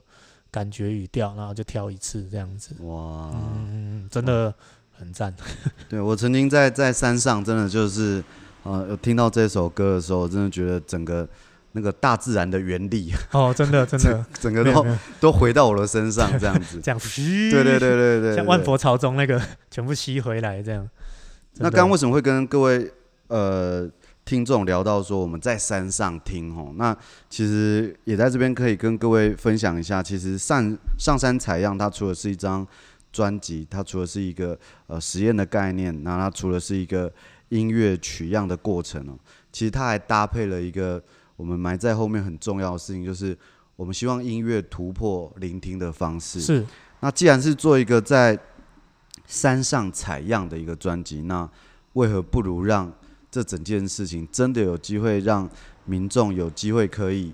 [0.49, 2.75] 感觉语调，然后就挑一次这样子。
[2.81, 4.51] 哇，嗯，真的
[4.91, 5.33] 很赞。
[5.87, 8.23] 对，我曾经在在山上，真的就是
[8.63, 11.29] 呃，有听到这首歌的时候，真的觉得整个。
[11.75, 14.85] 那个大自然的原理 哦，真的真的，整个都
[15.19, 20.87] 都回到我的身上，这样子，这样吸，对对对对对，像万佛朝宗那个 全部吸回来这样。
[21.55, 22.91] 那刚刚为什么会跟各位
[23.27, 23.89] 呃
[24.23, 26.71] 听众聊到说我们在山上听哦？
[26.75, 26.95] 那
[27.27, 32.67] 其实也在这边可以跟各位分享一下，其实上上山采样它除了是一张
[33.11, 34.55] 专辑，它除了是一个
[34.85, 37.11] 呃实验的概念，那它除了是一个
[37.49, 39.17] 音乐取样的过程哦，
[39.51, 41.01] 其实它还搭配了一个。
[41.43, 43.37] 我们埋在后面很重要的事情，就是
[43.75, 46.39] 我们希望音乐突破聆听的方式。
[46.39, 46.65] 是。
[47.01, 48.39] 那既然是做一个在
[49.27, 51.47] 山上采样的一个专辑，那
[51.93, 52.89] 为何不如让
[53.29, 55.49] 这整件事情真的有机会让
[55.83, 57.33] 民众有机会可以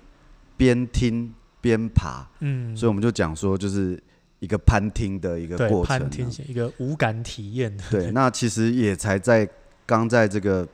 [0.58, 2.28] 边听边爬？
[2.40, 2.76] 嗯。
[2.76, 4.02] 所以我们就讲说，就是
[4.40, 7.78] 一个攀听的一个过程，攀听一个无感体验。
[7.92, 8.10] 对。
[8.10, 9.48] 那其实也才在
[9.86, 10.68] 刚在这个。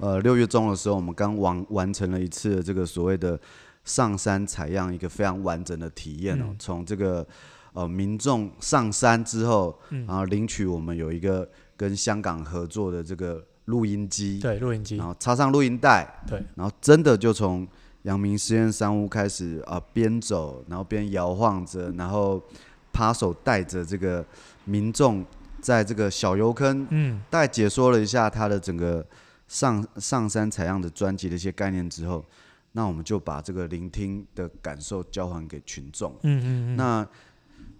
[0.00, 3.38] 呃，六月中的时候，我们刚完完成了一次这个所谓的
[3.84, 6.56] 上山采样，一个非常完整的体验哦。
[6.58, 7.26] 从、嗯、这个
[7.74, 17.68] 呃民众上山之后，然后领取我们有一个跟香港合作的这个录音机，对，录音机，然后插上录音带，对，然后真的就从
[18.04, 22.42] 阳明实验山屋开始啊，边、呃、走，然后边摇晃着，然后
[22.90, 24.24] 扒手带着这个
[24.64, 25.22] 民众
[25.60, 29.04] 在这个小油坑，嗯，大概解说了一下他的整个。
[29.50, 32.24] 上上山采样的专辑的一些概念之后，
[32.70, 36.14] 那我们就把这个聆听的感受交还给群众。
[36.22, 36.76] 嗯嗯嗯。
[36.76, 37.08] 那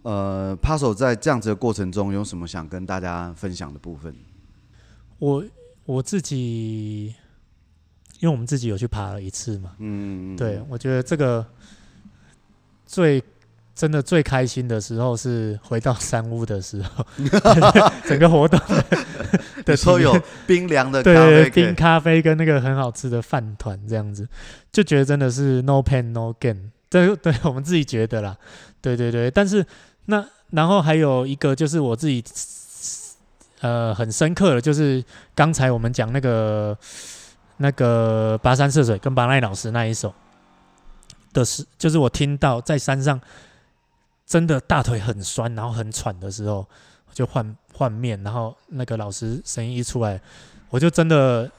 [0.03, 4.13] 呃，趴手在这样子的过程中，有什么想跟大家分享的部分？
[5.21, 5.45] 我
[5.85, 7.15] 我自己，
[8.19, 9.77] 因为我们自己有去爬了一次嘛。
[9.79, 10.37] 嗯嗯嗯。
[10.37, 11.47] 对，我觉得这个
[12.85, 13.23] 最。
[13.81, 17.03] 真的最开心的时候是回到山屋的时候，
[18.05, 18.61] 整个活动
[19.65, 24.29] 的时候有冰凉的咖啡，对，冰咖啡跟那个很好吃的饭团这样子，
[24.71, 26.59] 就觉得真的是 no pain no gain，
[26.91, 28.37] 对对，我们自己觉得啦，
[28.83, 29.31] 对对对。
[29.31, 29.65] 但是
[30.05, 32.23] 那然后还有一个就是我自己
[33.63, 35.03] 呃很深刻的，就是
[35.35, 36.77] 刚才我们讲那个
[37.57, 40.13] 那个跋山涉水跟巴奈老师那一首
[41.33, 43.19] 的是，就是我听到在山上。
[44.31, 46.65] 真的大腿很酸，然后很喘的时候，
[47.13, 50.21] 就换换面，然后那个老师声音一出来，
[50.69, 51.51] 我就真的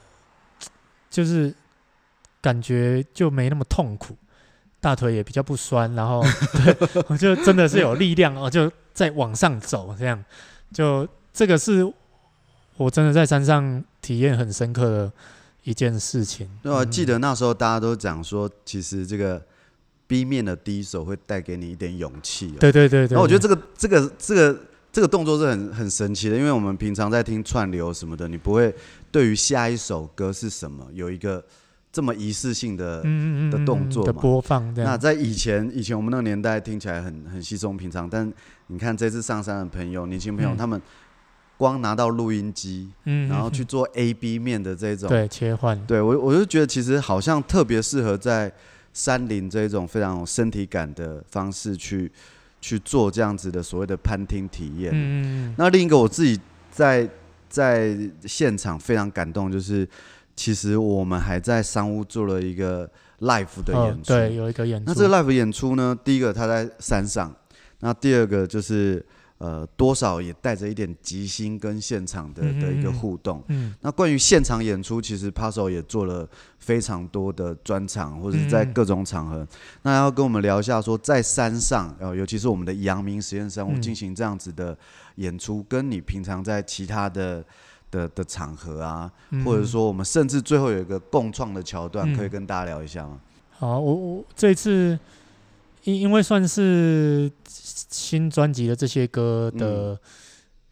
[1.10, 1.54] 就是
[2.40, 4.16] 感觉就没那么痛苦，
[4.80, 6.24] 大腿也比较不酸，然后
[6.64, 10.24] 对我就真的是有力量，我就再往上走，这样
[10.72, 11.84] 就这个是
[12.78, 15.12] 我真的在山上体验很深刻的
[15.64, 16.50] 一件事情。
[16.62, 19.46] 那我记得那时候大家都讲说，其实这个。
[20.12, 22.50] B 面的第一首会带给你一点勇气。
[22.60, 23.16] 对对对对。
[23.16, 24.60] 然后我觉得这个这个这个
[24.92, 28.76] 这个动作是很很神奇的，因为我们平常在听串流什么的，你不会
[29.10, 31.42] 对于下一首歌是什么有一个
[31.94, 33.02] 这么仪式性的
[33.50, 34.08] 的动作嘛？
[34.08, 34.74] 的播放。
[34.76, 38.30] 那在以前以前我们那个年代听起来很很稀松平常，但
[38.68, 40.82] 你看这次上山的朋友，年轻朋友，他们
[41.56, 48.52] 光拿到录音机，嗯然后去做 A B 面的这种对切换，对我我就觉得其实好像特别适合在。
[48.94, 52.12] 山林这一种非常有身体感的方式去
[52.60, 54.92] 去做这样子的所谓的攀听体验。
[54.94, 57.10] 嗯，那另一个我自己在
[57.50, 59.88] 在现场非常感动，就是
[60.36, 64.14] 其实我们还在山屋做了一个 live 的演出。
[64.14, 64.84] 哦，对，有一个演出。
[64.88, 67.36] 那这个 live 演出呢，第一个它在山上，
[67.80, 69.06] 那第二个就是。
[69.42, 73.44] 呃，多少也带着一点即兴跟现场的的一个互动。
[73.48, 79.38] 嗯，那关于现场演出，其实趴手也做了非常多的专场，或者是在各种场合。
[79.38, 79.48] 嗯、
[79.82, 84.78] 那要跟我们聊一下，说在山上，呃，尤其是我们的阳明实验山我进行这样子的
[85.16, 87.44] 演出，跟你平常在其他的
[87.90, 93.20] 的的场合啊，嗯、或者说我们甚至最后有一个共创的桥段，嗯、可以跟大家聊一下吗？
[93.58, 95.00] 好，我我这次
[95.84, 100.00] 因因为算是新专辑的这些歌的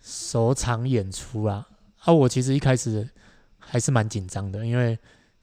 [0.01, 3.07] 首场演出啊，嗯、啊，我其实一开始
[3.57, 4.97] 还是蛮紧张的，因为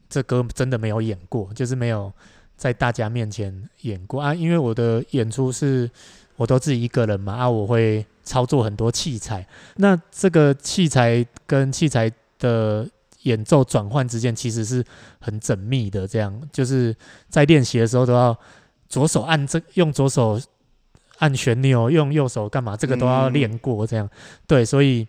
[0.08, 2.12] 这歌真的没有演过，就是没有
[2.56, 4.20] 在大家面前演过。
[4.20, 5.90] 啊，因为我的演出是
[6.36, 8.04] 我都自己一个人嘛，啊，我会。
[8.26, 12.84] 操作很多器材，那这个器材跟器材的
[13.22, 14.84] 演奏转换之间其实是
[15.20, 16.36] 很缜密的，这样。
[16.52, 16.92] 就是
[17.28, 18.36] 在练习的时候都要
[18.96, 20.40] 左手按这，用左手
[21.18, 24.10] 按旋钮，用右手干嘛，这个都要练过，这样、嗯、
[24.46, 25.06] 对，所以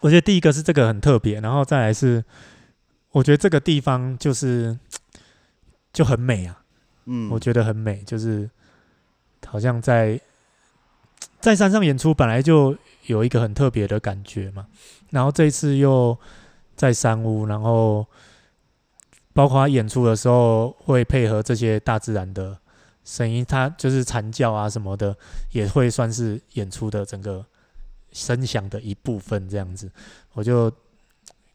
[0.00, 2.24] 我觉得第一个是这个很特别，然后再来是
[3.10, 4.78] 我觉得这个地方就是
[5.92, 6.62] 就很美啊，
[7.04, 8.48] 嗯，我觉得很美，就是
[9.46, 10.18] 好像在。
[11.38, 14.66] 在山上演出本来就有一个很特别的感觉嘛，
[15.10, 16.18] 然后这一次又
[16.74, 18.04] 在山屋，然后
[19.32, 22.58] 包括他演出的时候会配合这些大自然的
[23.06, 25.16] 声音，他就是蝉叫啊什么的，
[25.52, 27.42] 也会算是演出的整个
[28.12, 29.90] 声响的一部分这样子，
[30.34, 30.70] 我就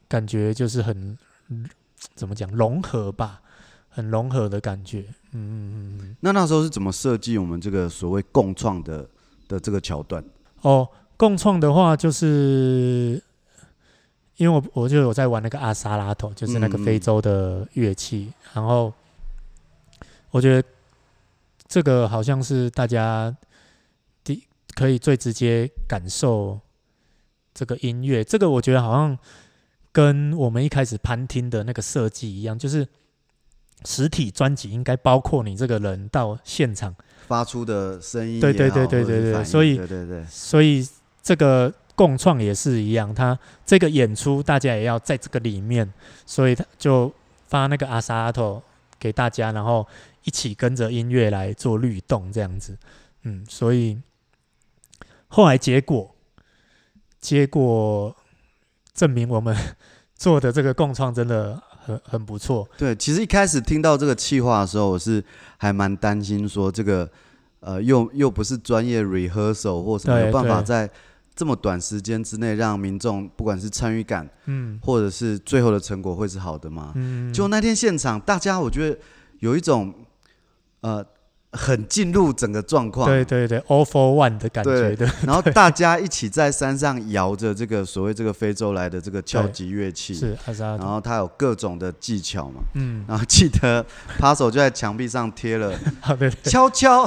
[0.08, 1.16] 感觉就是很
[2.16, 3.42] 怎么讲融合吧，
[3.90, 5.02] 很融合的感觉。
[5.34, 6.16] 嗯嗯嗯嗯。
[6.22, 9.08] 那那时候是怎么设计我们这个所谓共创的？
[9.52, 10.24] 的这个桥段
[10.62, 10.88] 哦，
[11.18, 13.22] 共创的话就是，
[14.38, 18.94] 因为我我就有在玩那个阿萨拉头，就是那个非洲的乐器，嗯、然后
[20.30, 20.66] 我觉得
[21.72, 23.34] 这个好像是大家
[24.26, 24.44] 第
[24.76, 26.60] 可以最直接感受
[27.54, 29.18] 这个音乐，这个我觉得好像
[29.94, 32.86] 跟我们一开始盘听的那个设计一样，就是
[33.86, 36.94] 实体专辑应该包括你这个人到现场。
[37.26, 40.86] 发出的声音，对对对对对对，所以对对对，所以
[41.24, 45.90] 这个共创也是一样，他这个演出大家也要在这个里面，
[46.26, 47.10] 所以他就
[47.48, 48.62] 发那个阿萨阿托
[49.00, 49.88] 给大家，然后
[50.24, 52.78] 一起跟着音乐来做律动这样子，
[53.24, 54.00] 嗯，所以
[55.28, 56.16] 后来结果
[57.20, 58.16] 结果
[58.94, 59.56] 证明我们
[60.16, 61.62] 做的这个共创真的。
[61.84, 62.70] 很很不错。
[62.78, 65.24] 对，其实一开始听到这个企划的时候，我是
[65.58, 67.10] 还蛮担心说这个，
[67.60, 70.88] 呃，又又不是专业 rehearsal 或什么，有办法在
[71.34, 76.92] 这么短时间之内让民众不管是参与感，嗯，或者是最后的成果会是好的吗？
[76.94, 79.00] 嗯，就那天现场，大家我觉得
[79.40, 79.92] 有一种，
[80.82, 81.06] 呃。
[81.54, 85.06] 很进入整个状况，对对对，all for one 的感觉对。
[85.26, 93.86] 然后大家一起在山上摇着这个所谓这个非洲来的这个敲击乐器，是，然后他有各种的技巧嘛，嗯，然后记得
[94.18, 95.78] 扒手就在墙壁上贴了，
[96.44, 97.06] 敲敲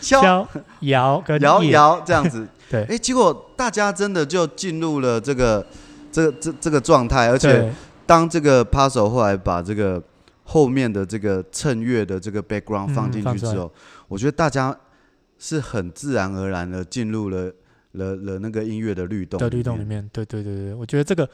[0.00, 0.46] 敲
[0.82, 5.66] 摇摇摇这样子， 对，哎，结果大家真的就进入了这个
[6.12, 7.68] 这这这个状态，而且
[8.06, 10.00] 当这个趴手后来把这个。
[10.50, 13.72] 后面的这个衬乐的这个 background 放进去之后，
[14.08, 14.76] 我觉得大家
[15.38, 17.52] 是很自然而然的进入了
[17.92, 20.02] 了了那个音乐的律动的律动里面。
[20.12, 21.28] 对对对对，我觉得这个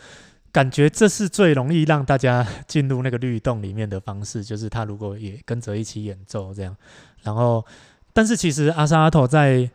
[0.52, 6.76] 感觉这是最容易让大家进入那个律动里面的方式，就是他如果也跟着一起演奏这样。
[7.22, 7.64] 然后，
[8.12, 9.70] 但是其实阿萨阿托在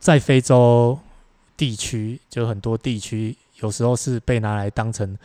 [0.00, 0.98] 在非洲
[1.56, 5.16] 地区，就很多地区有时候是被拿来当成。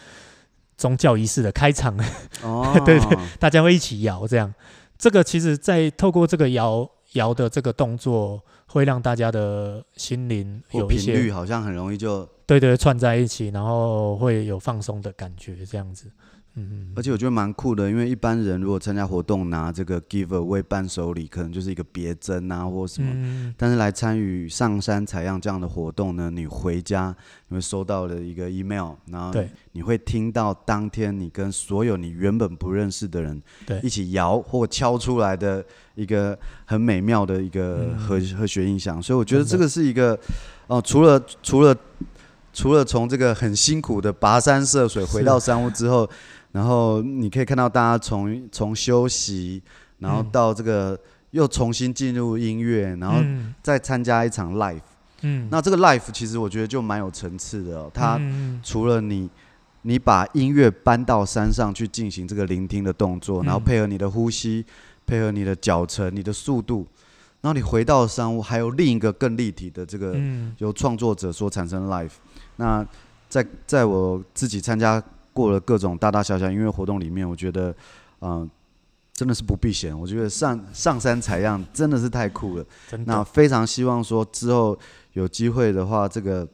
[0.78, 1.97] 宗教仪式的开场，
[2.43, 4.53] 哦， 对对，大家会一起摇，这样，
[4.97, 16.11] 这个其实，在透过这个摇摇的这个动作，会让大家的心灵有一些频率，好像很容易就对对串在一起，然后会有放松的感觉，这样子。
[16.57, 23.09] 嗯，而且我觉得蛮酷的，因为一般人如果参加活动拿这个 give away 伴手礼，可能就是一个别针啊或什么。
[23.13, 27.13] 嗯、但是来参与上山采样这样的活动呢，你回家
[27.49, 29.37] 你会收到了一个 email，然后
[29.73, 33.41] 你会听到当天你跟所有你原本不认识的人
[33.83, 35.61] 一起摇或敲出来的
[35.95, 39.03] 一个很美妙的一个和和弦音响。
[39.03, 40.13] 所以我觉得这个是一个
[40.67, 41.75] 哦、呃，除了除了
[42.53, 46.09] 除了从这个很辛苦的跋山涉水回到山屋之后。
[46.55, 49.61] 然后你可以看到大家从从休息，
[49.99, 50.97] 然后到这个
[51.31, 53.17] 又重新进入音乐，然后
[53.61, 54.79] 再参加一场 live。
[55.19, 57.91] 嗯，那这个 live 其实我觉得就蛮有层次的哦。
[57.93, 58.17] 它
[58.63, 59.29] 除了你
[59.81, 64.65] 你把音乐搬到山上去进行这个聆听的动作，然后配合你的呼吸，
[65.05, 66.87] 配合你的脚程、你的速度，
[67.41, 70.15] 然后你回到山屋，还有另一个更立体的这个
[70.59, 72.13] 由创作者所产生 live。
[72.55, 72.87] 那
[73.27, 75.03] 在在我自己参加。
[75.36, 77.69] 过了各种大大小小音乐活动里面，我觉得，
[78.21, 78.49] 嗯、呃，
[79.11, 79.97] 真的是不避嫌。
[79.99, 82.65] 我觉得上上山采样真的是太酷了。
[83.05, 84.79] 那非常希望说之后
[85.11, 86.47] 有机会的话，这个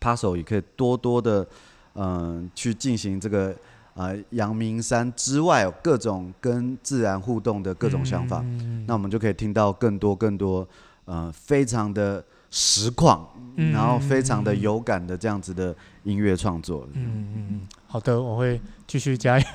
[0.00, 1.46] 趴手也可以多多的，
[1.94, 3.54] 嗯、呃，去进行这个
[3.94, 10.66] 呃阳明山之外各种跟自然互动的各种想法，嗯、那我们就可以听到更多更多
[11.04, 15.74] 呃非常的实况，嗯、然后非常的有感的这样子的
[16.04, 16.88] 音乐创作。
[16.94, 19.46] 嗯嗯嗯，好的，我会继续加油。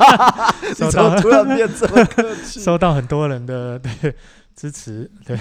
[0.74, 4.14] 收到突然变这么客气，收到很多人的对
[4.54, 5.38] 支持，对。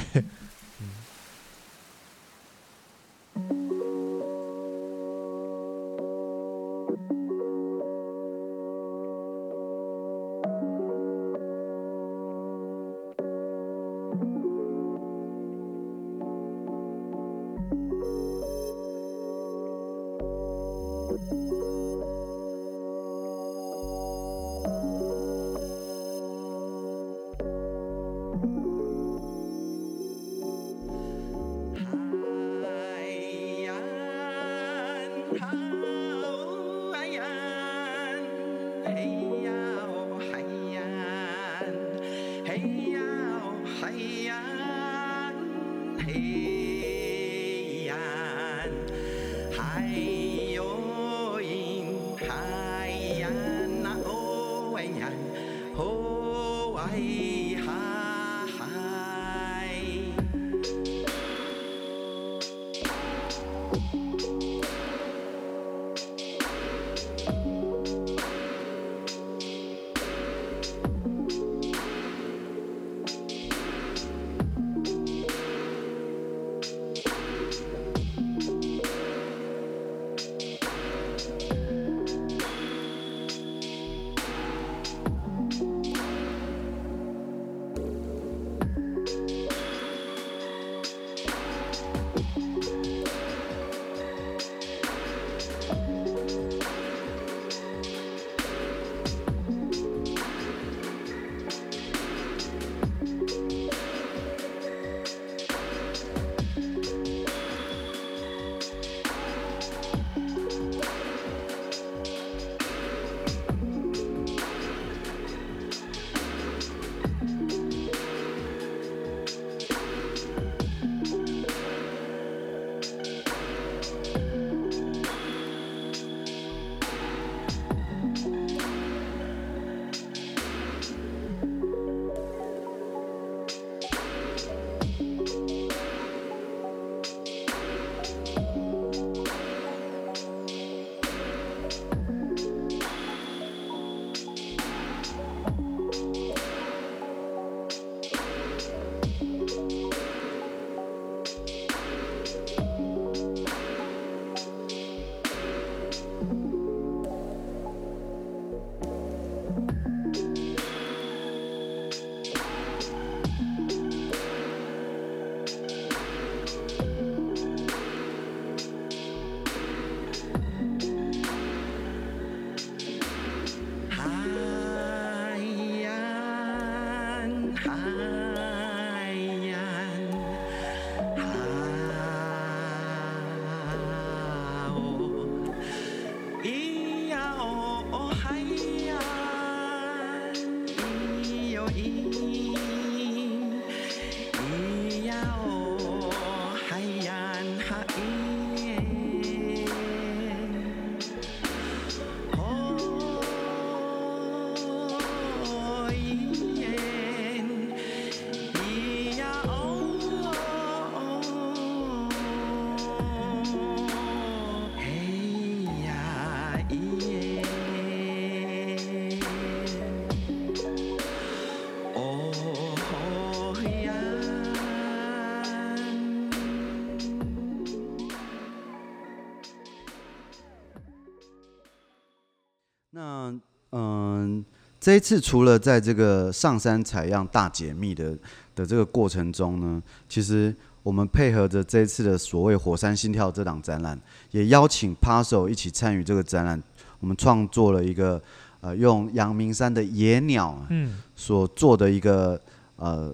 [234.86, 238.16] 这一次除了在这个上山采样大解密的
[238.54, 246.62] 的这个过程中呢，其实我们配合着这一次的所谓“火山心跳”这档展览，也邀请 Paso 一起参与这个展览。
[247.00, 248.22] 我们创作了一个
[248.62, 252.40] 呃，用阳明山的野鸟嗯所做的一个
[252.76, 253.12] 呃，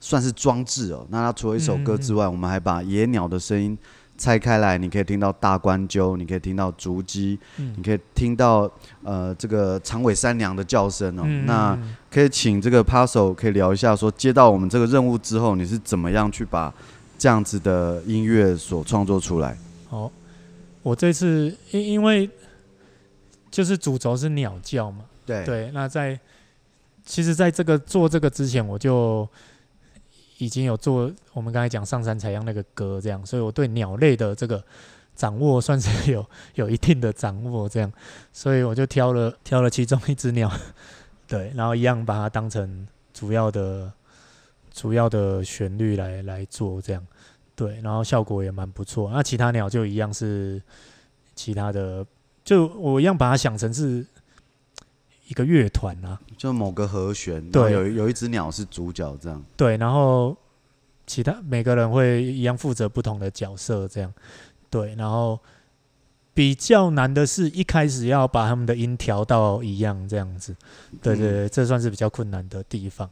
[0.00, 1.06] 算是装置哦。
[1.10, 3.76] 那它除了一首歌之外，我们还把野鸟的声音。
[4.16, 8.70] 拆开来，你可以听到大关鸠，你可以听到竹鸡，嗯、你可以听到
[9.02, 11.22] 呃这个长尾山娘的叫声哦。
[11.24, 11.78] 嗯、那
[12.10, 16.72] 可以请这个 Paso 可以聊一下，说接到我们这个任务之后，你是怎么样去把
[17.18, 19.56] 这样子的音乐所创作出来？
[19.88, 20.10] 好，
[20.82, 22.28] 我这次因因为
[23.50, 25.04] 就是主轴是鸟叫嘛。
[25.24, 26.18] 对对，那在
[27.04, 29.28] 其实，在这个做这个之前，我就
[30.44, 34.60] 已经有做我们刚才讲上山采样那个歌，这样，所以我对鸟类的这个
[35.14, 36.26] 掌握算是有
[36.56, 37.92] 有一定的掌握，这样，
[38.32, 40.50] 所以我就挑了 挑了其中一只鸟，
[41.28, 43.92] 对，然后一样把它当成主要的
[44.72, 47.06] 主要的旋律来来做，这样，
[47.54, 49.10] 对，然后效果也蛮不错。
[49.12, 50.60] 那其他鸟就一样是
[51.36, 52.04] 其他的，
[52.44, 54.04] 就我一样把它想成是。
[55.28, 59.42] 一个乐团啊，就某个和弦，对，有有一只鸟是主角，这样。
[59.56, 60.36] 对，然后
[61.06, 64.12] 其他每个人会一样负责不同的角色，这样。
[64.68, 65.38] 对，然后
[66.34, 70.54] 比较难的是一开始要把他们的音调到一样，这样子。
[71.00, 73.08] 对对对，这算是比较困难的地方。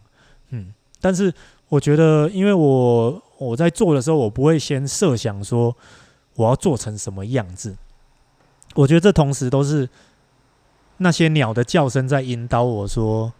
[0.51, 1.33] 嗯，但是
[1.69, 5.75] 我觉得，因为我我在做的时候，我不会先设想说
[6.35, 7.77] 我要做成什么样子。
[8.75, 9.89] 我觉得这同时都是。
[11.03, 13.33] 那些鸟的叫声在引导我说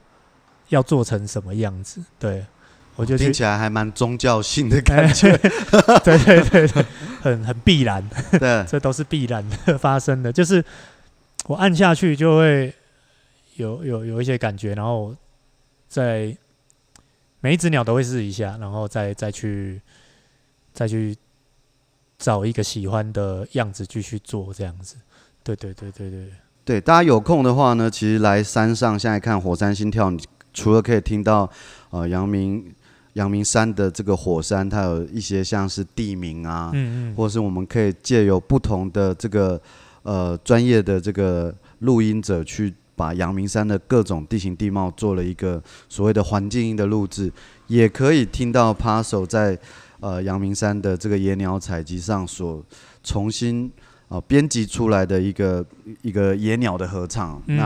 [0.71, 2.47] 要做成什么样子，对，
[2.97, 5.37] 我就听起来还蛮宗教性的感觉，
[6.03, 6.87] 对对对对，
[7.21, 8.09] 很很必然，
[8.39, 10.65] 对，这都是必然的发生的，就是
[11.45, 12.73] 我按下去就会
[13.57, 15.15] 有有有一些感觉，然后
[15.87, 16.35] 在
[17.41, 19.83] 每一只鸟都会试一下，然后再再去
[20.73, 21.15] 再去
[22.19, 24.97] 找一个喜欢的样子继续做这样子，
[25.45, 26.33] 对对对对对。
[26.63, 31.51] 对，大家有空的话呢，其实来山上现在看火山心跳，你除了可以听到
[31.91, 32.73] 呃阳明
[33.15, 39.61] 阳明山的这个火山，它有一些像是地名啊，嗯嗯，或是我们可以借由不同的这个
[40.03, 47.33] 呃专业的这个录音者去把阳明山的各种地形地貌做了一个所谓的环境音的录制，
[47.67, 49.59] 也可以听到 Paso 在
[49.99, 52.63] 呃阳明山的这个野鸟采集上所
[53.03, 53.73] 重新。
[54.11, 55.65] 哦，编辑出来的一个
[56.03, 57.57] 一个野鸟的合唱，嗯、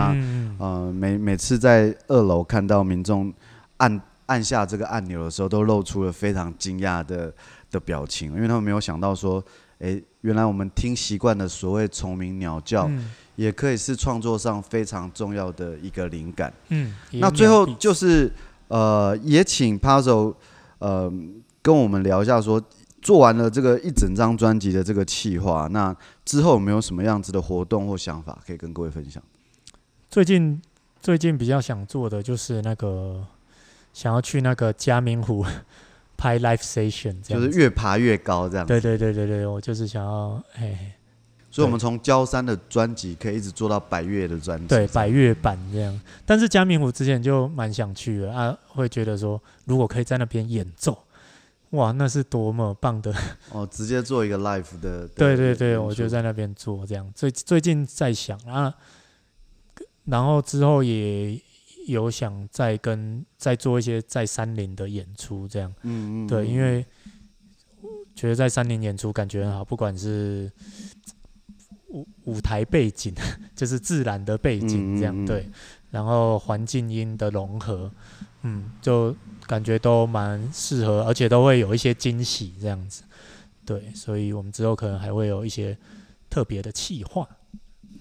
[0.58, 3.32] 那呃每每次在二楼看到民众
[3.78, 7.32] 按按下这个按钮的时候，都露出了非常惊讶的
[7.70, 9.42] 的表情，因为他们没有想到说，
[9.78, 16.52] 哎，原来我们听习惯的所谓虫鸣鸟叫，嗯、也可以是创作上非常重要的一个灵感。
[16.68, 18.30] 嗯，那最后就是
[18.68, 20.34] 呃，也请 Puzzle
[20.78, 21.10] 呃
[21.62, 22.62] 跟我们聊一下说。
[23.04, 25.94] 做完了这个一整张专辑的这个企划，那
[26.24, 29.22] 之后有没有什么样子的活动或想法可以跟各位分享？
[30.10, 30.60] 最近
[31.02, 33.22] 最近比较想做的就是那个
[33.92, 35.44] 想要去那个嘉明湖
[36.16, 38.66] 拍 live station，就是越爬越高这样。
[38.66, 40.96] 对对对对对，我就是想要哎，
[41.50, 46.00] 所以我们从焦山的专辑可以一直做到百越的专辑，对，百越版这样。
[46.24, 50.96] 但是嘉明湖之前就蛮想去的啊，会觉得说如果可以在那边演奏。
[51.74, 53.12] 哇，那是多么棒的！
[53.50, 55.06] 哦，直接做一个 live 的。
[55.08, 57.10] 对对对，我就在那边做这样。
[57.14, 58.74] 最最近在想啊，
[60.04, 61.40] 然后之后也
[61.86, 65.72] 有想再跟再做一些在山林的演出这样。
[65.82, 66.26] 嗯嗯。
[66.26, 66.84] 对，因为
[68.14, 70.50] 觉得在山林演出感觉很好，不管是
[71.88, 73.12] 舞舞台背景，
[73.56, 75.14] 就是自然的背景这样。
[75.14, 75.50] 嗯嗯嗯对，
[75.94, 77.90] 然后环境音的融合，
[78.42, 79.14] 嗯，就。
[79.46, 83.02] 感觉都蛮适合，而且都会有一些惊喜这样子，
[83.66, 85.76] 对，所以我们之后可能还会有一些
[86.30, 87.28] 特别的企划。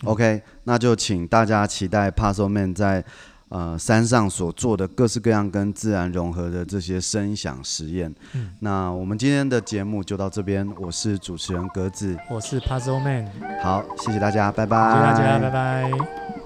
[0.05, 3.03] OK，那就请大家期待 Pasoman 在
[3.49, 8.15] 呃山上所做的各式各样跟自然融合的这些声响实验。
[8.31, 13.27] 嗯，那我们今天的节目就到这边，我是主持人格子，我是 Pasoman，
[13.61, 16.42] 好，谢谢大家，拜拜，谢谢大家，拜拜。